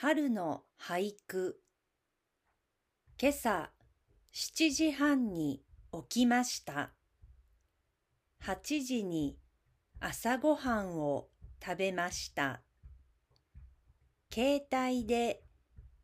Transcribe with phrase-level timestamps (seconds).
[0.00, 1.60] 春の俳句。
[3.20, 3.72] 今朝
[4.32, 6.92] 7時半に起きました。
[8.44, 9.40] 8時に
[9.98, 11.30] 朝ごはんを
[11.60, 12.62] 食べました。
[14.32, 15.42] 携帯で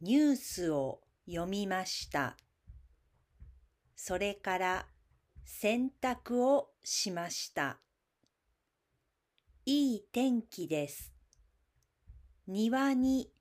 [0.00, 2.36] ニュースを読みました。
[3.96, 4.86] それから
[5.44, 7.80] 洗濯をしました。
[9.66, 11.12] いい天気です。
[12.46, 13.32] 庭に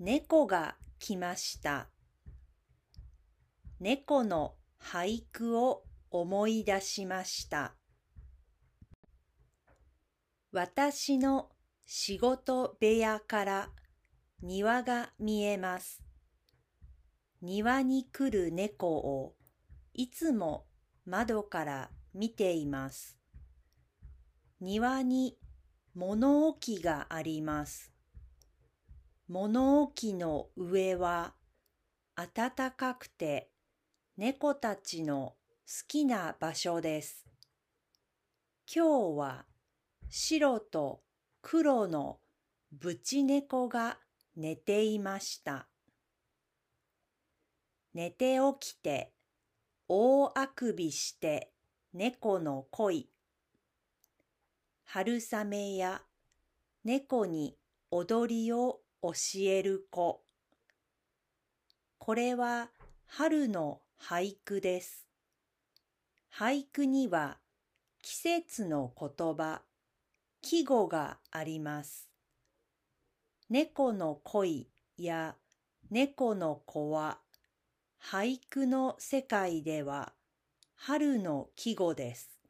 [0.00, 1.88] 猫が来ました。
[3.80, 7.74] 猫の俳句を思い出しました。
[10.52, 11.50] 私の
[11.84, 13.68] 仕事部屋から
[14.40, 16.00] 庭が見えます。
[17.42, 19.34] 庭に来る猫を
[19.94, 20.66] いつも
[21.06, 23.18] 窓から見ています。
[24.60, 25.36] 庭に
[25.94, 27.97] 物置があります。
[29.28, 31.34] 物置の上は
[32.16, 33.50] 暖かくて
[34.16, 35.34] 猫たちの
[35.66, 37.26] 好きな場所です。
[38.74, 39.44] 今日は
[40.08, 41.02] 白と
[41.42, 42.20] 黒の
[42.72, 43.98] ブチ猫が
[44.34, 45.68] 寝ていました。
[47.92, 49.12] 寝て起きて
[49.88, 51.52] 大あくびして
[51.92, 53.10] 猫の恋。
[54.84, 56.00] 春雨や
[56.82, 57.58] 猫に
[57.90, 60.24] 踊りを教える子。
[61.98, 62.70] これは
[63.06, 65.06] 春の俳句です。
[66.34, 67.38] 俳句には
[68.02, 69.62] 季節の言葉、
[70.40, 72.08] 季語があります。
[73.48, 75.36] 猫の恋や
[75.90, 77.18] 猫の子は
[78.02, 80.12] 俳句の世界では
[80.74, 82.40] 春の季語です。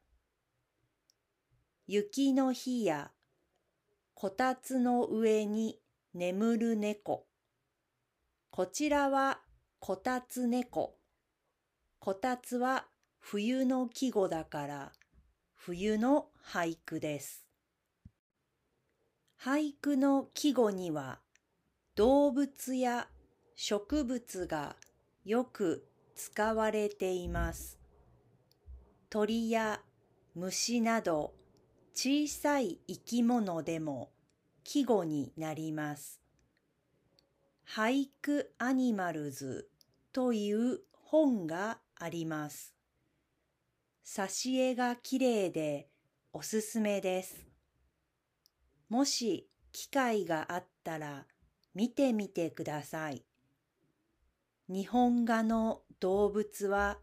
[1.86, 3.10] 雪の日や
[4.14, 5.78] こたつの上に
[6.14, 7.26] 眠る猫。
[8.50, 9.40] こちらは
[9.78, 10.96] こたつ猫。
[11.98, 12.86] こたつは
[13.18, 14.92] 冬の季語だから
[15.54, 17.44] 冬の俳句です。
[19.38, 21.20] 俳句の季語には
[21.94, 23.08] 動物や
[23.54, 24.76] 植物が
[25.26, 27.78] よく使われています。
[29.10, 29.82] 鳥や
[30.34, 31.34] 虫など
[31.92, 34.10] 小さい生き物でも
[34.70, 36.20] 季語になります。
[37.66, 39.70] 俳句アニマルズ
[40.12, 42.74] という本があります。
[44.04, 45.88] 挿絵がきれいで
[46.34, 47.46] おすすめです。
[48.90, 51.24] もし機会があったら
[51.74, 53.24] 見てみてください。
[54.68, 56.98] 日本画の動物は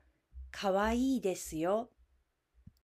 [0.52, 1.90] かわいいですよ。